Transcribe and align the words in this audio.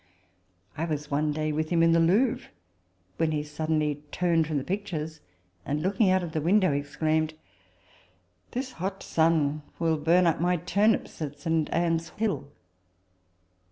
I 0.75 0.85
was 0.85 1.11
one 1.11 1.31
day 1.31 1.51
with 1.51 1.69
him 1.69 1.83
in 1.83 1.91
the 1.91 1.99
Louvre, 1.99 2.49
when 3.17 3.31
he 3.31 3.43
suddenly 3.43 4.01
turned 4.11 4.47
from 4.47 4.57
the 4.57 4.63
pictures, 4.63 5.21
and, 5.63 5.83
looking 5.83 6.09
out 6.09 6.23
at 6.23 6.33
the 6.33 6.41
window, 6.41 6.71
ex 6.71 6.95
claimed," 6.95 7.35
This 8.53 8.71
hot 8.71 9.03
sun 9.03 9.61
will 9.77 9.97
burn 9.97 10.25
up 10.25 10.41
my 10.41 10.57
turnips 10.57 11.21
at 11.21 11.37
St. 11.39 11.69
Anne's 11.71 12.09
Hill." 12.09 12.51